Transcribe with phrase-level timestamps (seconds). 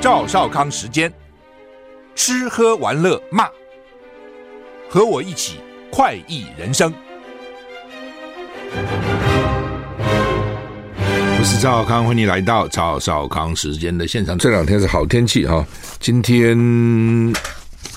[0.00, 1.12] 赵少康时间，
[2.14, 3.48] 吃喝玩乐骂，
[4.88, 6.92] 和我一起快意人生。
[11.38, 14.38] 我是赵少康，欢迎来到赵少康时间的现场。
[14.38, 15.66] 这两天是好天气哈，
[15.98, 16.56] 今天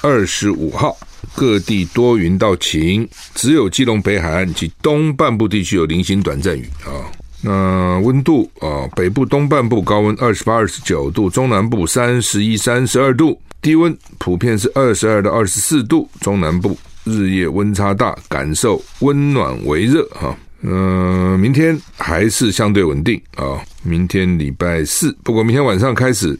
[0.02, 0.97] 二十五号，
[1.36, 7.09] 各地多云到晴，只有基隆北海岸及东半部地区有零星短暂雨啊。
[7.42, 16.09] 那温度啊，北部东半部高温二十八、二十九度，中南部三十一、三十二度，低温普遍是二十二到二十四度。
[16.22, 20.34] 中南部日夜温差大，感受温暖为热哈。
[20.62, 23.59] 嗯、明天还是相对稳定啊。
[23.84, 26.40] 明天礼拜四，不过明天晚上开始，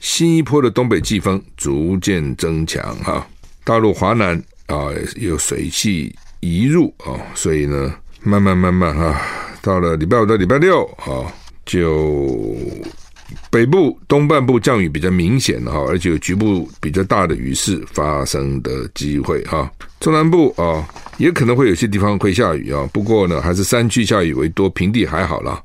[0.00, 3.26] 新一波的东北季风逐渐增强哈。
[3.66, 9.20] 大陆华南啊有水汽移入啊，所以呢，慢慢慢慢啊。
[9.60, 11.26] 到了礼拜五到礼拜六啊，
[11.64, 12.56] 就
[13.50, 19.68] 北部东半部降雨比较明显哈，而且有局部比较大的雨势发生的机会哈。
[19.98, 25.60] 中南部啊，也可能会有些地方会下雨啊，不过呢，还是山区下雨为多，平地还好啦。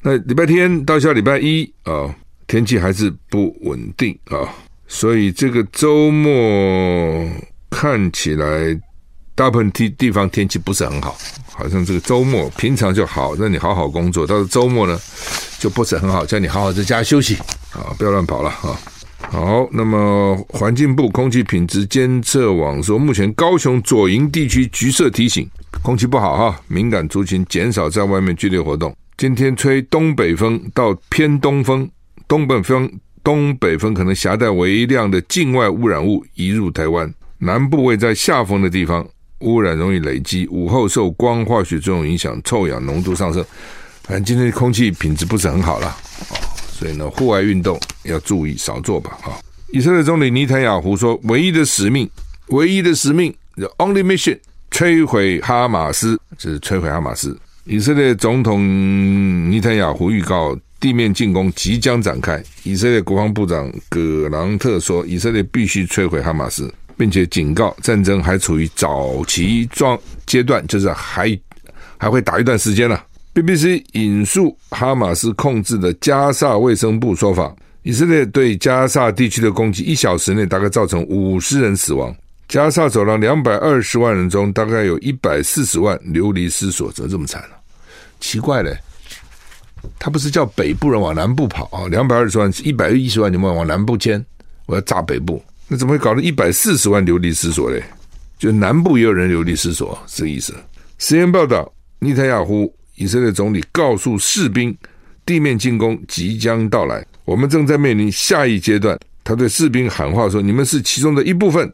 [0.00, 2.08] 那礼拜天到下礼拜一啊，
[2.46, 4.48] 天气还是不稳定啊，
[4.86, 7.28] 所以这个周末
[7.70, 8.80] 看起来。
[9.36, 11.18] 大部分地地方天气不是很好，
[11.50, 14.24] 好像这个周末平常就好，让你好好工作。
[14.24, 14.96] 到了周末呢，
[15.58, 17.34] 就不是很好，叫你好好在家休息
[17.72, 18.78] 啊，不要乱跑了啊。
[19.18, 25.50] 好，那么环境部空气品质监测网说，目前高雄左营地区橘色提醒，
[25.82, 28.96] 空气不好哈，敏感族群减少在外面剧烈活动。
[29.16, 31.90] 今天吹东北风到偏东风，
[32.28, 32.88] 东北风
[33.24, 39.04] 东北风可能携带微量的境外污染物移入台湾南部，位在下风的地方。
[39.40, 43.44] 污染容易累积，午后受光化学作用影响，臭氧浓度上升。
[44.02, 45.94] 反正今天的空气品质不是很好了，
[46.70, 49.18] 所以呢，户外运动要注意少做吧。
[49.20, 49.38] 哈，
[49.70, 52.08] 以色列总理尼坦雅胡说，唯一的使命，
[52.48, 54.38] 唯一的使命，the only mission，
[54.70, 57.36] 摧毁哈马斯，就是摧毁哈马斯。
[57.64, 62.42] 以色列总统尼坦雅胡预告，地面进攻即将展开。
[62.62, 66.70] 以色列国防部长葛朗特说，以色列必须摧毁哈马斯。
[66.98, 71.36] 并且警告，战争还处于早期状阶段，就是还
[71.96, 73.02] 还会打一段时间了。
[73.34, 77.52] BBC 引述哈马斯控制的加萨卫生部说法：
[77.82, 82.14] 以色列对加萨地区的攻击，一小时内大概造成五十人死亡。
[82.46, 87.56] 加萨走廊两百二十万人中，大概有一百四十万流离失所，怎么这么惨呢？
[88.20, 88.76] 奇怪嘞，
[89.98, 91.86] 他不是叫北部人往南部跑啊？
[91.88, 94.24] 两百二十万，一百一十万，你们往南部迁，
[94.66, 95.42] 我要炸北部。
[95.68, 97.82] 那怎么会搞到一百四十万流离失所嘞？
[98.38, 100.54] 就南部也有人流离失所，这个意思。
[100.98, 104.76] 实验报道，尼坦雅胡以色列总理告诉士兵，
[105.24, 108.98] 地面进攻即将到来，我们正在面临下一阶段。
[109.22, 111.72] 他对士兵喊话说：“你们是其中的一部分，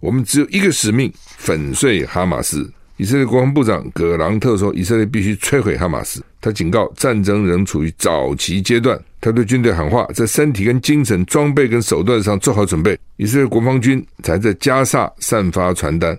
[0.00, 9.00] 我们只有一个使命，粉碎哈马斯。”以色列国防部长葛朗特说：“以色列必须摧毁哈马斯。”他警告，战争仍处于早期阶段。
[9.20, 12.98] 他对军队喊话，在身体跟精神、装备跟手段上做好准备。
[13.16, 16.18] 以色列国防军才在加萨散发传单，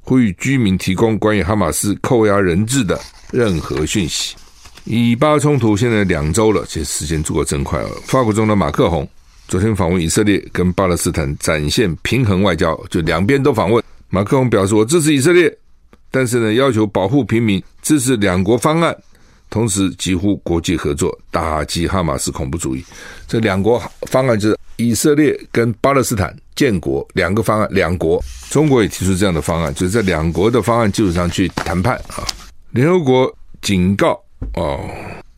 [0.00, 3.00] 呼吁居民提供关于哈马斯扣押人质的
[3.32, 4.36] 任何讯息。
[4.84, 7.90] 以巴冲突现在两周了，其实时间过得真快了。
[8.04, 9.08] 法国总统马克宏
[9.46, 13.82] 昨天访问以色列跟巴勒斯坦，展现平衡外交，就两边都访问。
[14.10, 15.54] 马克宏表示：“我支持以色列，
[16.10, 18.96] 但是呢，要求保护平民，支持两国方案。”
[19.50, 22.84] 同时，几乎国际合作打击哈马斯恐怖主义。
[23.26, 28.22] 这两国方案就是以色列跟巴勒斯坦建国两个方案，两国。
[28.50, 32.28] 中国也提出这样的方案，就是在两国的方案基础上去谈判啊。
[32.72, 34.22] 联合国警告
[34.52, 34.78] 哦，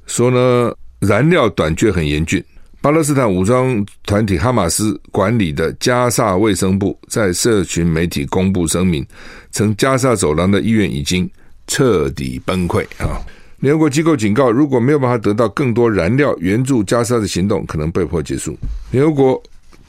[0.08, 2.44] 说呢，燃料短缺很严峻。
[2.82, 9.06] 巴勒斯坦武装团体哈马斯管理的加萨卫生部在社群媒体公布声明，
[9.52, 11.28] 称加萨走廊的医院已经
[11.66, 13.20] 彻底崩溃啊。
[13.58, 18.56] 联合国机构警告，如果没有办法得到更多燃料，援助加沙的行动可能被迫结束。
[18.90, 19.42] 联合国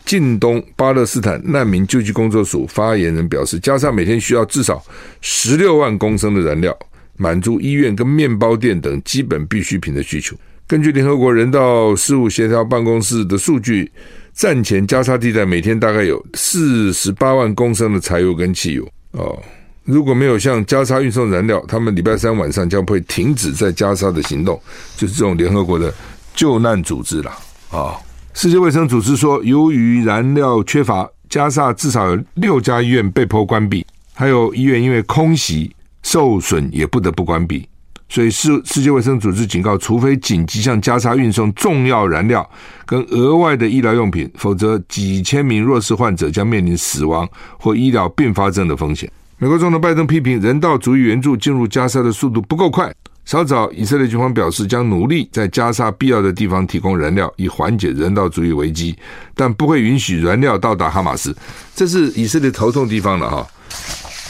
[0.03, 4.83] 近东巴勒斯坦难民救济工作署发言人表示，加沙每天需要至少
[5.21, 6.77] 十六万公升的燃料，
[7.15, 10.35] 满足医院跟面包店等基本必需品的需求。
[10.71, 13.91] 根据联合国人道事务协调办公室的数据，
[14.33, 18.89] 战前加沙地带每天大概有四十八万公升的柴油跟汽油。
[19.11, 19.37] 哦，
[19.83, 24.57] 如果没有向加沙运送燃料，他们礼拜三晚上将会停止在加沙的行动。
[24.95, 25.93] 就是这种联合国的
[26.33, 27.29] 救难组织了
[27.69, 27.99] 啊。
[28.33, 37.67] 世界卫生组织说，由于燃料缺乏，加沙至少有六家医院被迫关闭，还有医院因为空袭受损也不得不关闭。
[38.11, 42.47] 所以世世界卫生组织警告，除非紧急向加沙运送重要燃料
[42.85, 47.25] 跟额外的医疗用品，否则几千名弱势患者将面临死亡
[47.57, 49.09] 或医疗并发症的风险。
[49.37, 52.93] 美国总统拜登批评人道主义援助进入加沙的速度不够快。
[53.23, 58.93] 稍早，以色列军方表示将努力在加沙必要的地方提供燃料，以缓解人道主义危机，
[59.33, 61.33] 但不会允许燃料到达哈马斯。
[61.73, 63.47] 这是以色列头痛地方了哈。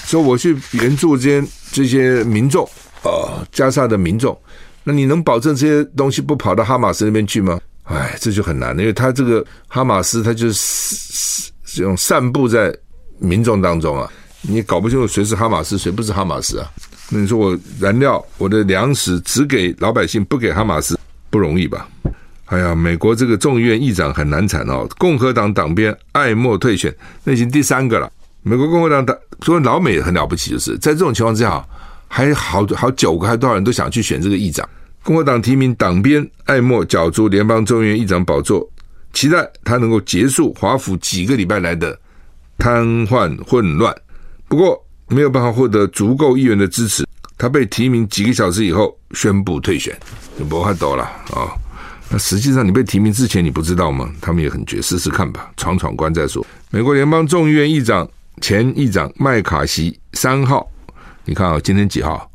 [0.06, 2.70] 所以我去援助这些这些民众，
[3.04, 4.38] 呃，加沙的民众，
[4.84, 7.60] 那你能保证这些东西不跑到哈马斯那边去吗？
[7.84, 12.74] 哎，这就很难，因为他这个哈马斯，他就是这种散布在
[13.18, 14.10] 民众当中啊，
[14.42, 16.72] 你搞不清楚谁是哈马斯，谁不是哈马斯啊。
[17.10, 20.98] 那你说我燃料、我的粮食只给老百姓，不给哈马斯，
[21.30, 21.88] 不容易吧？
[22.46, 28.10] 哎呀，美国这个众议院议长很难缠哦，共和党党鞭艾默退选，那已经第三个了。
[28.44, 31.66] 美国共和党党所以老美很了不起，就是在这种情况之下，
[32.12, 34.68] 还好好九个还多少人都想去选这个议长。
[35.02, 38.70] 共和党提名党鞭艾默角逐联邦众议院议长宝座，
[39.14, 41.98] 期待他能够结束华府几个礼拜来的
[42.58, 43.96] 瘫痪混乱。
[44.48, 44.80] 不过。
[45.14, 47.06] 没有办法获得足够议员的支持，
[47.38, 49.94] 他被提名几个小时以后宣布退选，
[50.40, 51.52] 就不太多了啊。
[52.10, 54.10] 那实际上你被提名之前你不知道吗？
[54.22, 56.48] 他们也很绝，试试看吧，闯闯关再说。
[56.70, 58.10] 美国联邦众议院议长
[58.40, 60.66] 前议长麦卡锡三号，
[61.26, 62.30] 你看啊，今天几号？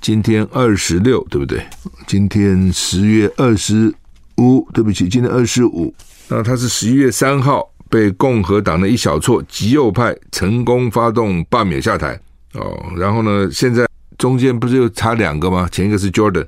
[0.00, 1.64] 今天二十六，对不对？
[2.06, 3.94] 今天十月二十
[4.36, 5.94] 五，对不起，今天二十五。
[6.28, 7.70] 那他是十一月三号。
[7.90, 12.18] 被共和党的一小撮极右派成功发动罢免下台
[12.54, 13.86] 哦，然后呢，现在
[14.18, 15.68] 中间不是又差两个吗？
[15.70, 16.44] 前一个是 Jordan，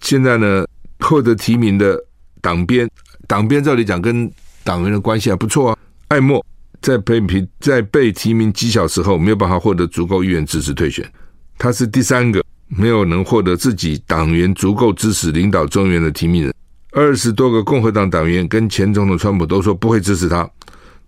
[0.00, 0.66] 现在呢，
[0.98, 1.96] 获得提名的
[2.40, 2.90] 党鞭，
[3.28, 4.28] 党鞭照理讲跟
[4.64, 5.78] 党员的关系还不错啊。
[6.08, 6.44] 艾默
[6.82, 11.10] 在被提在被提名几小时后没有办法获得足够议员支持退选，
[11.56, 16.52] 他是第三个没有能获得自己党员足够支持领导众议院的提名人。
[16.90, 20.46] 二十多个共和党党员跟前总统川普都说不会支持他。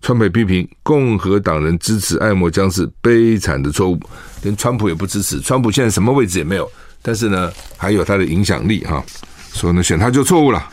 [0.01, 3.99] 川普批评共和党人支持艾默将是悲惨的错误，
[4.43, 5.39] 连川普也不支持。
[5.39, 9.03] 川普现在什么位置也没有，但是呢，还有他的影响力哈，
[9.51, 10.63] 所以呢，选他就错误了，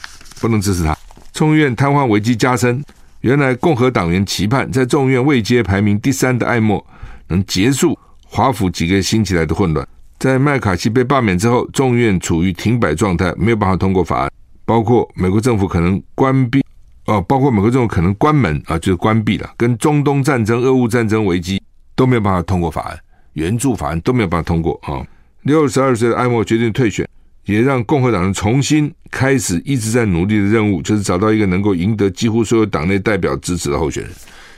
[0.40, 0.94] 不能支持他。
[1.32, 2.84] 众议院瘫痪危机加深，
[3.22, 6.84] 原来共和党员期盼在众院位阶排名第三的艾默
[7.28, 9.86] 能结束华府几个星期来的混乱。
[10.18, 14.30] 在麦卡锡被罢免之后，众院处于停摆状态，没有办法通过法案，
[14.64, 16.62] 包括美国政府可能关闭。
[17.06, 21.60] 哦，包括美国政府可能关门啊，就是关闭了，跟中东战争、俄乌战争危机
[21.94, 22.98] 都没有办法通过法案，
[23.34, 25.04] 援助法案都没有办法通过啊。
[25.42, 27.08] 六十二岁的艾默决定退选，
[27.44, 34.12] 也让共和党人重新开始一直在努力的任务，就是找到一个能够赢得几乎所有党内代表支持的候选人。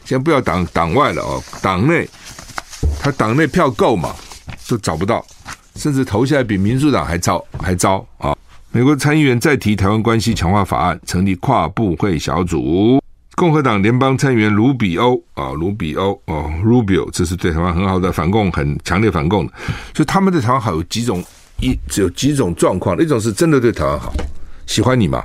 [0.05, 2.07] 先不要党党外了哦，党内
[3.01, 4.15] 他党内票够嘛，
[4.69, 5.25] 都找不到，
[5.77, 8.37] 甚至投下来比民主党还糟还糟啊。
[8.71, 13.01] 美国参议员再提台湾关系强化法案，成立跨部会小组。
[13.37, 19.53] 共和党联邦参议员卢比欧啊，卢比欧哦，Rubio，这是对台湾很好的反共，很强烈反共的。
[19.95, 21.25] 所以他们对台湾好有几种
[21.65, 23.01] 一，只有几种状况。
[23.01, 24.13] 一种是真的对台湾好，
[24.67, 25.25] 喜欢你嘛，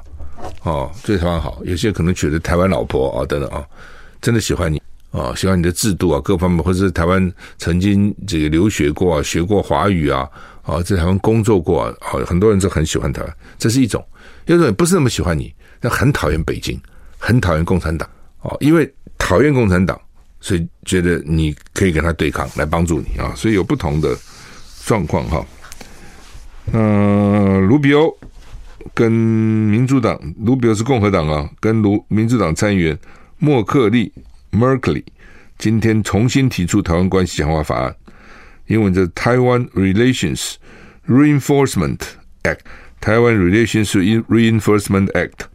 [0.63, 1.61] 哦，对台湾好。
[1.65, 3.65] 有些可能娶了台湾老婆啊，等等啊，
[4.21, 4.81] 真的喜欢你
[5.11, 10.29] 啊，喜欢你的制度啊，各方面，或者是台湾曾经这个留学过啊，学过华语啊。
[10.63, 11.95] 啊，在台湾工作过啊，
[12.27, 13.99] 很多人都很喜欢台湾，这是一种；
[14.45, 16.79] 有种也不是那么喜欢你，但很讨厌北京，
[17.17, 18.07] 很讨厌共产党。
[18.41, 19.99] 哦，因为讨厌共产党，
[20.39, 23.33] 所以觉得你可以跟他对抗，来帮助你啊。
[23.35, 24.15] 所以有不同的
[24.85, 25.43] 状况哈。
[26.71, 28.15] 嗯，卢比欧
[28.93, 32.97] 跟民主党，卢比欧是共和党啊，跟卢民主党参议员
[33.39, 34.11] 莫克利
[34.51, 35.03] （Merkley）
[35.57, 37.95] 今天重新提出台湾关系强化法案。
[38.67, 40.55] 英文叫《台湾 Relations
[41.07, 41.97] Reinforcement
[42.43, 42.57] Act》，
[43.01, 45.47] 台湾 Relations Reinforcement Act，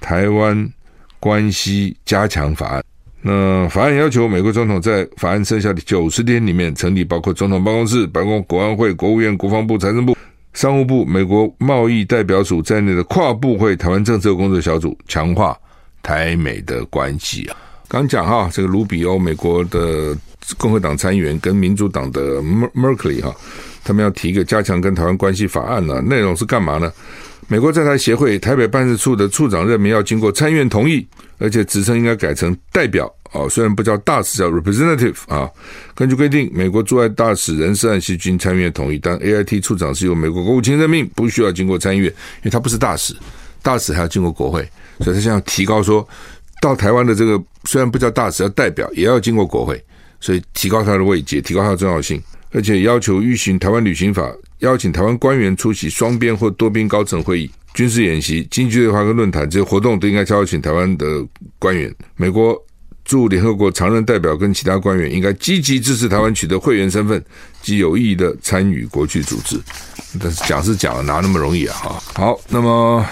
[0.00, 0.72] 台湾
[1.20, 2.82] 关系加强法案。
[3.20, 10.16] 那法案要求美国总统在法案生效的九十天里面，成立包括总统办公室、白宫国安会、国务院、国防部、财政部、
[10.56, 15.54] 商务部、美国贸易代表署在内的跨部会台湾政策工作小组，强化
[16.02, 17.56] 台美的关系啊。
[17.88, 20.16] 刚讲哈，这个卢比欧美国的
[20.56, 23.36] 共和党参议员跟民主党的 Merkley 哈，
[23.84, 26.90] 他们要提一个加强跟台湾关系法案呢，内容是干嘛呢？
[27.48, 31.06] 美国在台协会台北办事处的处长任命要经过参议院同意，
[31.38, 35.48] 而且职称应该改成代表啊，虽然不叫大使，叫 representative 啊。
[35.94, 43.14] 根据规定，美国驻外大使人事案须经参议院同意，但 AIT 处长是由美国国务卿任命，不需要经过参议院，因为他不是大使，
[43.62, 46.06] 大使还要经过国会，所以他现在提高说，
[46.60, 49.80] 到台湾的这个虽然不叫大使，要代表，也要经过国会，
[50.20, 54.34] 所以提高他的位阶，提高他的重要性，而且要求预行台湾旅行法。
[54.60, 61.06] 邀请台湾官员出席双边或多边高层会议、军事演习、经济对话跟论坛这些活动，都应该邀请台湾的
[61.58, 61.94] 官员。
[62.16, 62.56] 美国
[63.04, 67.22] 驻联合国常任代表跟其他官员应该积极支持台湾取得会员身份
[67.62, 69.60] 及有意义的参与国际组织。
[70.18, 71.76] 但是讲是讲了，哪那么容易啊？
[71.76, 73.04] 哈，好，那么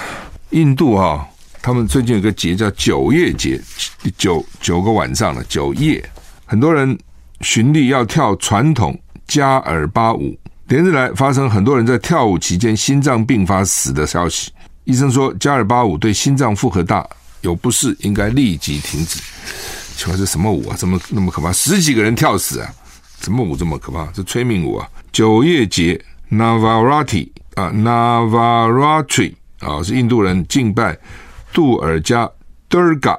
[0.51, 1.29] 印度哈，
[1.61, 3.61] 他们最近有个节叫九夜节，
[4.17, 6.03] 九九个晚上了，九夜，
[6.47, 6.99] 很多人
[7.43, 10.37] 循例要跳传统加尔巴舞。
[10.68, 14.50] 连日来发生很多人在跳舞期间心脏病发死的消息。
[14.85, 17.06] 医生说，加尔巴舞对心脏负荷大
[17.42, 19.21] 有不适，应该立即停止。
[19.97, 20.76] 请问是什么舞啊？
[20.76, 21.52] 怎么那么可怕？
[21.52, 22.71] 十几个人跳死啊？
[23.21, 24.11] 什么舞这么可怕？
[24.12, 24.88] 是催命舞啊？
[25.12, 30.99] 九月节 Navarati 啊 Navaratri 啊，是印度人敬拜
[31.52, 32.30] 杜尔加
[32.68, 33.18] Durga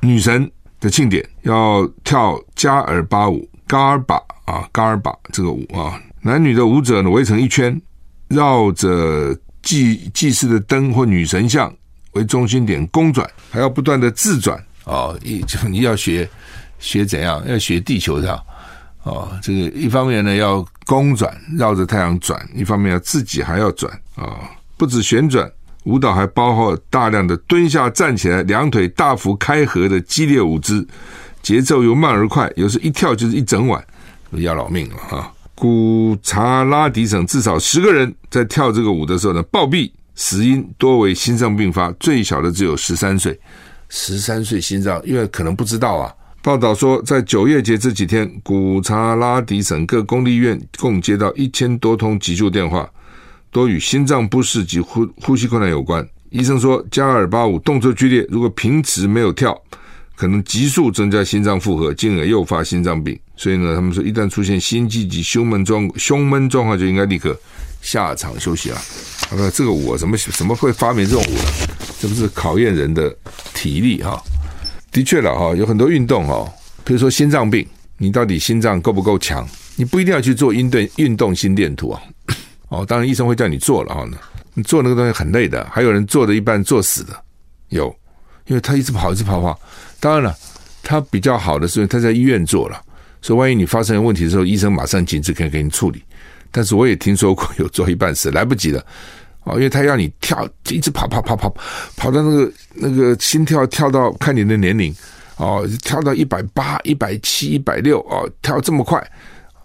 [0.00, 0.50] 女神
[0.80, 6.00] 的庆典，要跳加尔巴舞 Garba 啊 Garba 这个舞啊。
[6.24, 7.80] 男女的舞者呢，围成一圈，
[8.28, 11.72] 绕着祭祭祀的灯或女神像
[12.12, 15.18] 为中心点公转，还要不断的自转哦。
[15.22, 16.28] 一就你要学
[16.78, 17.42] 学怎样？
[17.48, 18.40] 要学地球上
[19.02, 19.28] 哦。
[19.42, 25.50] 这个一方面呢要公转，绕着太阳转；一方面要自己还要转啊、不止旋转，
[25.82, 30.86] 舞蹈还包括大量的蹲下、站起来、两腿大幅开合的激烈舞姿，
[31.42, 33.84] 节奏由慢而快，有时一跳就是一整晚，
[34.30, 35.32] 要老命了哈。
[35.62, 43.38] 哦古查拉迪省至少十个人在跳这个舞的时候呢暴毙，死因多为心脏病发，最小的只有十三岁，
[43.88, 46.12] 十三岁心脏，因为可能不知道啊。
[46.42, 52.90] 报道说，在九月节这几天，古查拉迪省各公立医院共接到一千多通急救电话，
[53.52, 56.04] 都与心脏不适及呼呼吸困难有关。
[56.30, 59.56] 医生说，加尔巴舞动作剧烈，如果平时没有跳，
[60.14, 63.18] 可能急速增加心脏负荷，进而诱发心脏病。
[63.36, 67.36] 所以呢，他们说一旦出现心悸及胸闷状胸闷状况，就应该立刻
[67.80, 68.80] 下场休息了。
[69.28, 71.44] 他说这个舞怎么怎么会发明这种舞呢？
[71.98, 73.14] 这不是考验人的
[73.54, 74.22] 体力哈？
[74.92, 76.48] 的确了哈，有很多运动哈，
[76.84, 77.66] 比如说心脏病，
[77.96, 79.48] 你到底心脏够不够强？
[79.74, 82.02] 你不一定要去做运动运动心电图啊。
[82.68, 84.06] 哦，当然医生会叫你做了哈。
[84.54, 87.24] 你做那个东西很累的，还有人做的一半做死的
[87.70, 87.88] 有，
[88.46, 89.58] 因为他一直跑一直跑跑。
[90.02, 90.36] 当然了，
[90.82, 92.82] 他比较好的是他在医院做了。
[93.20, 96.02] 所以，万一你发生问题的时候，医生马上紧急可以给你处理。
[96.50, 98.84] 但是我也听说过有做一半死来不及了，
[99.44, 101.54] 哦，因为他要你跳，一直跑跑跑跑，
[101.96, 104.92] 跑到那个那个心跳跳到看你的年龄，
[105.36, 109.00] 哦，跳到一百八、一百七、一百六，哦，跳这么快，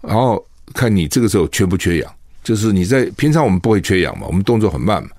[0.00, 0.40] 然后
[0.72, 2.14] 看你这个时候缺不缺氧。
[2.44, 5.10] 就是你在平常我们不会缺氧嘛，我们动作很慢嘛。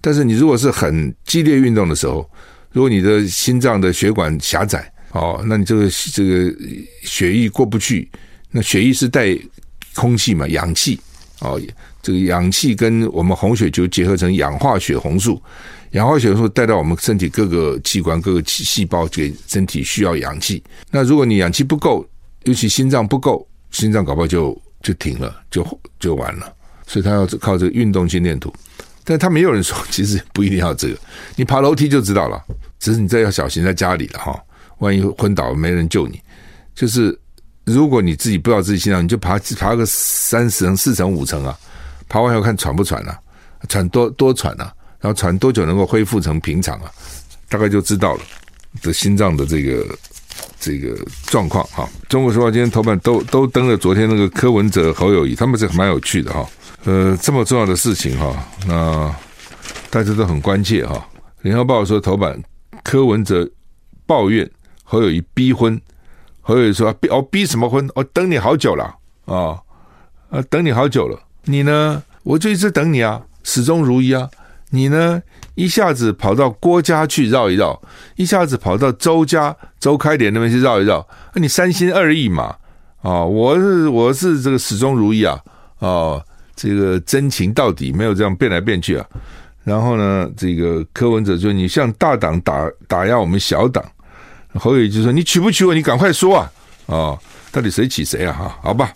[0.00, 2.30] 但是你如果是很激烈运动的时候，
[2.72, 4.92] 如果你的心脏的血管狭窄。
[5.12, 6.54] 哦，那你这个这个
[7.02, 8.06] 血液过不去，
[8.50, 9.34] 那血液是带
[9.94, 11.00] 空气嘛，氧气
[11.40, 11.58] 哦，
[12.02, 15.42] 这个氧气跟我们红血球结合成氧化血红素，
[15.92, 20.62] 氧化血红素带到我们身体各个器官、各个细胞，给身体需要氧气。
[20.90, 22.06] 那如果你氧气不够，
[22.44, 25.66] 尤其心脏不够，心脏搞不好就就停了，就
[25.98, 26.54] 就完了。
[26.86, 28.52] 所以他要靠这个运动心电图，
[29.08, 30.98] 但他没有人说，其实不一定要这个，
[31.34, 32.44] 你爬楼梯就知道了。
[32.78, 34.38] 只是你这要小心在家里了哈。
[34.80, 36.20] 万一昏倒没人救你，
[36.74, 37.18] 就是
[37.64, 41.58] 如果你自己不知道自己心脏，你就爬爬个三层、四层、五层啊，
[42.06, 43.18] 爬完以后看喘不喘啊，
[43.66, 46.92] 喘多多喘啊，然后喘多久能够恢复成平常啊，
[47.48, 48.20] 大概就知道了
[48.82, 49.98] 的心脏的这个
[50.60, 50.94] 这个
[51.26, 51.88] 状况哈。
[52.10, 56.46] 中国时报今天头版都都登了昨天那个柯文哲、侯友谊，他们是蛮有趣的哈。
[56.84, 58.34] 呃，这么重要的事情哈，
[58.66, 59.14] 那
[59.90, 61.06] 大家都很关切哈。
[61.42, 62.42] 联合报说头版
[62.82, 63.48] 柯文哲
[64.06, 64.48] 抱怨。
[64.90, 65.78] 侯友宜逼婚，
[66.40, 67.86] 侯友宜说逼哦逼什么婚？
[67.94, 68.84] 我等你好久了
[69.26, 69.60] 啊
[70.30, 72.02] 啊等你好久了，你呢？
[72.22, 74.30] 我就一直等你啊，始终如一啊。
[74.70, 75.22] 你呢？
[75.56, 77.78] 一下子跑到郭家去绕一绕，
[78.16, 82.56] 一下子跑到周家周开莲那边去绕一绕，你三心二意嘛
[83.02, 83.22] 啊！
[83.22, 85.38] 我是我是这个始终如一啊
[85.80, 86.22] 啊！
[86.58, 89.06] 这个真情到底没有这样变来变去啊。
[89.62, 93.84] 然后呢，这个柯文哲说你向大党打打压我们小党。
[94.54, 95.74] 侯友就说：“你娶不娶我？
[95.74, 96.50] 你赶快说啊！
[96.86, 97.18] 哦，
[97.52, 98.32] 到底谁娶谁啊？
[98.32, 98.90] 哈，好吧，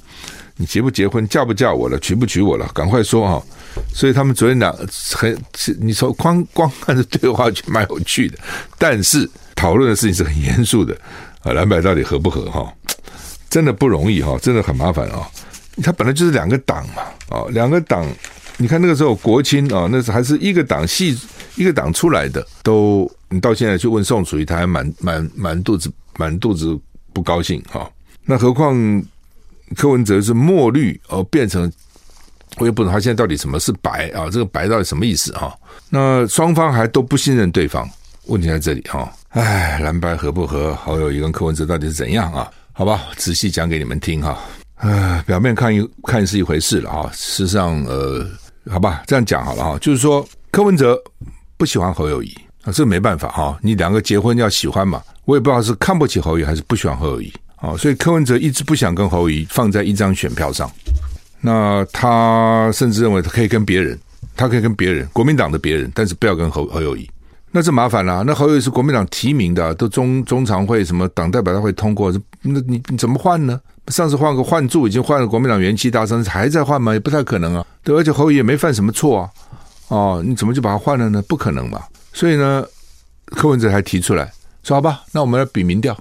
[0.56, 3.40] 你结不结婚，嫁不嫁我了，娶不娶我了，赶快说哈。”
[3.94, 4.74] 所以他们昨天两
[5.14, 5.38] 很，
[5.78, 8.38] 你说光光看着对话就蛮有趣的，
[8.78, 10.96] 但是讨论的事情是很严肃的
[11.42, 12.72] 啊，蓝白到底合不合哈？
[13.50, 15.28] 真的不容易哈，真的很麻烦啊。
[15.82, 18.06] 他本来就是两个党嘛，啊，两个党，
[18.56, 21.18] 你看那个时候国青啊，那是还是一个党系
[21.54, 26.78] 一个党出来的，都你到现在去问宋楚瑜，他还满满满肚子满肚子
[27.12, 27.90] 不高兴哈。
[28.24, 28.74] 那何况
[29.76, 31.72] 柯文哲是墨绿哦，变成。
[32.58, 34.28] 我也不懂他现在到底什么是白啊？
[34.30, 35.58] 这个白到底什么意思哈？
[35.88, 37.88] 那双方还都不信任对方，
[38.26, 39.10] 问题在这里哈。
[39.30, 40.74] 哎，蓝白合不合？
[40.74, 42.52] 侯友宜跟柯文哲到底是怎样啊？
[42.74, 44.38] 好吧，仔细讲给你们听哈。
[44.82, 48.26] 哎，表面看一看是一回事了哈，实上呃，
[48.68, 51.00] 好吧，这样讲好了哈，就是说柯文哲
[51.56, 60.68] 不喜欢侯友谊啊，这没办法哈，你两个结婚要喜欢嘛，我也不知道是看不起侯友宜还是不喜欢侯友谊啊，所以柯文哲一直不想跟侯友谊放在一张选票上。
[61.40, 63.96] 那他甚至认为他可以跟别人，
[64.36, 67.08] 他可以跟别人，国民党的别人，但是不要跟侯侯友谊。
[67.52, 68.24] 那这麻烦了。
[68.26, 72.12] 那侯友谊是国民党提名的，都中中常会什么党代表大会通过，
[72.42, 73.60] 那你你怎么换呢？
[73.88, 76.92] 上次换个换柱已经换了国民党元气大伤，还在换吗？
[76.92, 77.66] 也不太可能啊。
[77.82, 79.30] 对，而且侯友也没犯什么错啊。
[79.88, 81.22] 哦，你怎么就把他换了呢？
[81.28, 81.82] 不可能嘛。
[82.12, 82.64] 所以呢，
[83.26, 85.98] 柯文哲还提出来说：“好吧，那我们来比民调，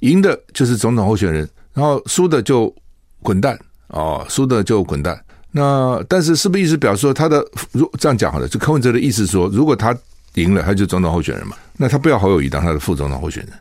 [0.00, 2.74] 赢的就是总统候选人，然后输的就
[3.22, 3.58] 滚蛋。”
[3.88, 5.18] 哦，输的就滚蛋。
[5.50, 9.96] 那但是是不是意思表示说他的，如这样讲好了，就柯文哲的意思说，如果他
[10.34, 11.56] 赢了，他就总统候选人嘛？
[11.76, 13.52] 那他不要侯友谊当他的副总统候选人，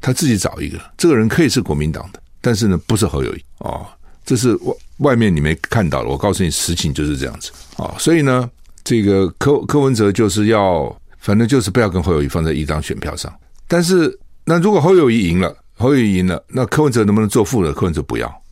[0.00, 3.84] 他自己找一个，这个人可以是国民党的，但是呢，不是侯友谊哦。
[4.24, 7.94] 这是外外面你没看到的，我告诉你实情就是这样子啊、哦。
[7.98, 8.48] 所以呢，
[8.84, 13.34] 这个柯柯文哲就是要，反正就是不要跟侯友谊放在一张选票上。
[13.66, 17.72] 但是那如果侯友谊赢了，侯友谊赢了，那柯文哲能不能做副的？
[17.72, 18.42] 柯文哲不要。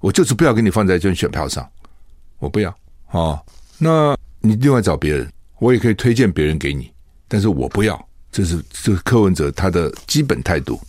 [0.00, 1.64] 我就是不要给你放在一张选票上，
[2.40, 2.76] 我不要
[3.12, 3.40] 哦。
[3.78, 6.90] 那你另外找别人，我也可以推荐别人给你，
[7.28, 8.08] 但是我不要。
[8.32, 10.80] 这是这是柯文哲他的基本态度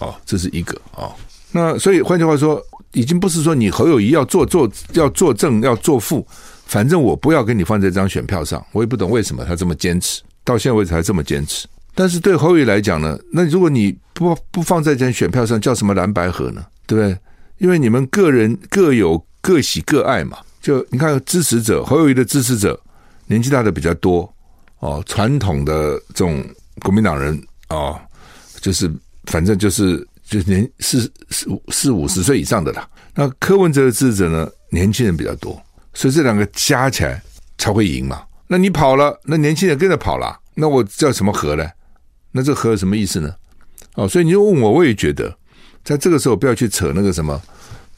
[0.00, 1.10] 哦，这是一个哦。
[1.56, 2.60] 那所以换句话说，
[2.94, 6.26] 已经不是说你侯友谊要做做要做正要做副，
[6.66, 8.60] 反正我不要给你放在这张选票上。
[8.72, 11.68] 我也不懂为什么他这么坚持，到现在为止还这么坚持。
[11.94, 16.66] 但是对侯友谊来讲呢，那如果你不不放在这张选票上，叫什么蓝白合呢？
[16.88, 17.16] 对不对？
[17.58, 22.78] 因为你们个人各有各喜各爱嘛，就你看支持者侯友谊的支持者
[23.28, 24.28] 年纪大的比较多
[24.80, 26.44] 哦，传统的这种
[26.82, 27.96] 国民党人哦，
[28.60, 28.92] 就是
[29.26, 32.88] 反正就是就年四四四五十岁以上的啦。
[33.14, 37.22] 那柯文哲的支持者呢，年轻人比较多，所以这两个加起来
[37.58, 38.22] 才会赢嘛。
[38.46, 41.66] 那你跑了，那年轻人跟着跑了，那我叫什么和呢？
[42.32, 43.34] 那这和什么意思呢？
[43.94, 45.36] 哦，所以你就问我，我也觉得。
[45.84, 47.40] 在这个时候不要去扯那个什么，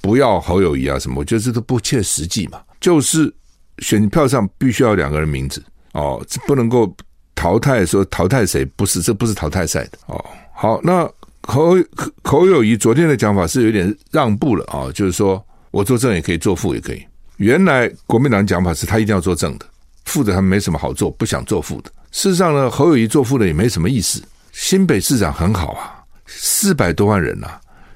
[0.01, 2.61] 不要侯友谊啊什么，我觉得这都不切实际嘛。
[2.81, 3.33] 就是
[3.79, 6.95] 选票上必须要两个人名字哦，这不能够
[7.35, 10.25] 淘汰说淘汰谁，不是，这不是淘汰赛的哦。
[10.53, 11.09] 好，那
[11.47, 11.77] 侯
[12.25, 17.01] 侯友谊昨天的讲法是有点让步了啊，就是说我做正也可以，做副也可以。
[17.37, 19.67] 原来国民党讲法是他一定要做正的，
[20.05, 21.91] 副的他没什么好做，不想做副的。
[22.11, 24.21] 事实上呢，侯友谊做副的也没什么意思。
[24.53, 27.49] 新北市长很好啊，四百多万人呐、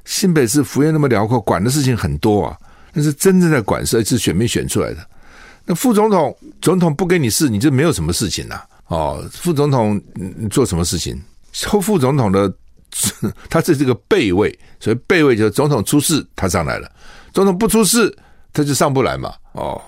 [0.04, 2.56] 新北市幅员那么辽阔，管的事情很多啊。
[2.92, 4.98] 那是真正在管事，是选民选出来的。
[5.64, 10.00] 那副总统，总统不给你事，你就没有什么事情呐、哦，副总统
[10.50, 11.20] 做什么事情？
[11.66, 12.52] 后副总统的，
[13.48, 16.88] 他这是个备位，所以备位就是总统出事，他上来了；
[17.32, 18.14] 总统不出事，
[18.52, 19.32] 他就上不来嘛。
[19.52, 19.80] 哦，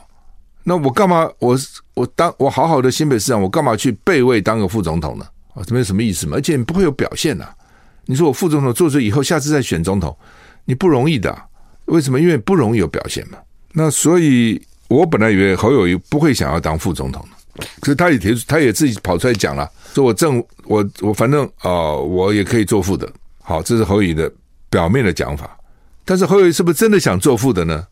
[0.62, 1.28] 那我干嘛？
[1.38, 1.58] 我
[1.94, 5.26] 我当我好好的新北市长，我干嘛去备位当个副总统呢？
[5.54, 7.46] 啊、这没什么意思嘛，而且你不会有表现呐、
[8.06, 10.16] 你说我副总统做这以后，下次再选总统，
[10.64, 11.36] 你不容易的。
[11.86, 12.18] 为什么？
[12.20, 13.36] 因为不容易有表现嘛。
[13.72, 17.36] 那所以，我本来以为侯友谊不会想要当副总统的，
[17.80, 23.10] 可是他也提出，他也自己跑出来讲了，说我正我我反正啊、我也可以做副的。
[23.42, 24.32] 好，这是侯友宜的
[24.70, 25.56] 表面的讲法。
[26.04, 27.86] 但是侯友宜是不是真的想做副的呢？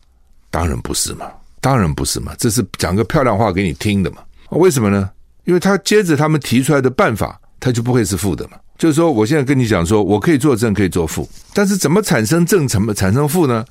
[0.51, 1.27] 当然不是嘛，
[1.61, 4.19] 当然不是嘛，这是讲个漂亮话给你听的嘛。
[4.51, 5.11] 为什么呢？
[5.45, 8.53] 因为他接着他们提出来的办法，他就不会是副的嘛。
[8.79, 13.65] 就是说，我现在跟你讲说，我可以做正，可以做负，但是怎么产生正，怎么产生负呢？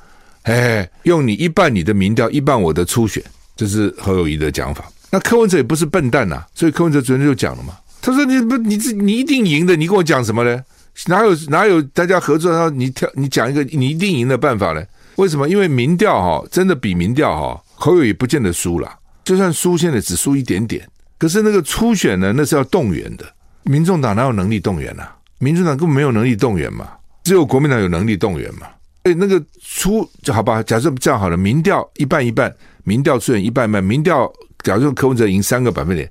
[0.44, 3.24] 哎，用你一半你的民调，一半我的初选，
[3.56, 4.86] 这是侯友宜的讲法。
[5.12, 10.64] 那柯文哲也不是笨蛋呐、所以柯文哲昨天就讲了嘛，他说你不你这你一定赢的，你跟我讲什么呢？
[11.08, 14.84] 哪有哪有大家合作，然后你挑你讲一个你一定赢的办法呢？
[15.16, 15.48] 为什么？
[15.48, 18.92] 因为民调哈，真的比民调哈，侯友也不见得输了，
[19.24, 20.88] 就算输，现在只输一点点。
[21.18, 23.26] 可是那个初选呢，那是要动员的。
[23.64, 25.16] 民众党哪有能力动员呢、啊？
[25.38, 26.88] 民主党根本没有能力动员嘛，
[27.24, 28.68] 只有国民党有能力动员嘛。
[29.04, 34.32] 所以那个初好吧，假设这样好了，民调一半一半，民调初选一半半，民调
[34.64, 36.10] 假如说柯文哲赢三个百分点，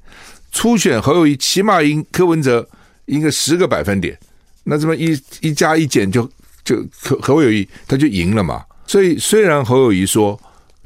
[0.53, 2.67] 初选侯友谊起码赢柯文哲
[3.07, 4.19] 赢个十个百分点，
[4.65, 6.29] 那这么一一加一减就
[6.65, 8.65] 就侯侯友谊他就赢了嘛。
[8.87, 10.39] 所以虽然侯友谊说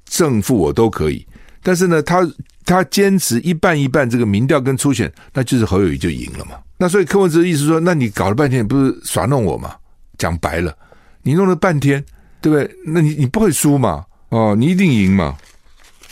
[0.07, 1.25] 正负我都可以，
[1.62, 2.29] 但是呢，他
[2.64, 6.53] 他坚持一半一半这个民调跟初选，那就是侯友谊就赢了嘛。
[6.79, 9.75] 那所以柯文哲的意思说，那你搞了半天不是耍弄我嘛？
[10.18, 10.77] 讲白了。
[11.22, 12.05] 你弄了半天，
[12.40, 12.77] 对不对？
[12.85, 14.05] 那你你不会输嘛？
[14.31, 15.37] 哦，你一定赢嘛。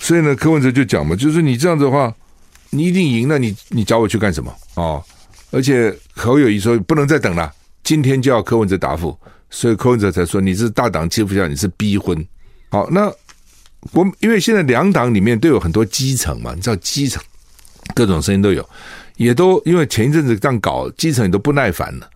[0.03, 2.13] 所以呢，柯文哲就讲嘛，就是你这样子的话，
[2.71, 3.29] 你一定赢。
[3.29, 4.53] 那你你找我去干什么？
[4.75, 5.05] 哦，
[5.51, 7.53] 而且侯友宜说不能再等了，
[7.85, 9.17] 今天就要柯文哲答复。
[9.51, 12.27] 所以柯文哲才说你是大党欺负下，你是逼婚。
[12.71, 13.13] 好，那
[13.93, 17.23] 我因为现在两党里面都有很多基层嘛，你知道基层
[17.95, 18.67] 各种声音都有，
[19.17, 22.09] 也都因为前一阵子这样搞，基层也都不耐烦了，